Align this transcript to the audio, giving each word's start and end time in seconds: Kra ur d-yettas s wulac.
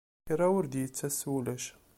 Kra 0.27 0.45
ur 0.57 0.65
d-yettas 0.67 1.15
s 1.19 1.21
wulac. 1.29 1.65